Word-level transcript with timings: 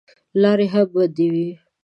لارې 0.41 0.67
هم 0.73 0.85
بندې 0.93 1.27
وې. 1.33 1.49